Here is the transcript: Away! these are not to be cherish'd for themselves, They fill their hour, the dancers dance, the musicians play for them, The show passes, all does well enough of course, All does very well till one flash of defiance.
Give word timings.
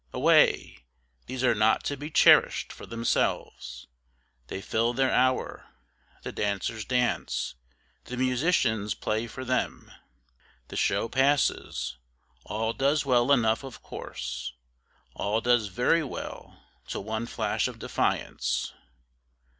Away! 0.13 0.87
these 1.27 1.43
are 1.43 1.53
not 1.53 1.83
to 1.83 1.95
be 1.95 2.09
cherish'd 2.09 2.73
for 2.73 2.87
themselves, 2.87 3.85
They 4.47 4.59
fill 4.59 4.93
their 4.93 5.11
hour, 5.11 5.67
the 6.23 6.31
dancers 6.31 6.85
dance, 6.85 7.53
the 8.05 8.17
musicians 8.17 8.95
play 8.95 9.27
for 9.27 9.45
them, 9.45 9.91
The 10.69 10.75
show 10.75 11.07
passes, 11.07 11.99
all 12.45 12.73
does 12.73 13.05
well 13.05 13.31
enough 13.31 13.63
of 13.63 13.83
course, 13.83 14.53
All 15.13 15.39
does 15.39 15.67
very 15.67 16.03
well 16.03 16.59
till 16.87 17.03
one 17.03 17.27
flash 17.27 17.67
of 17.67 17.77
defiance. 17.77 18.73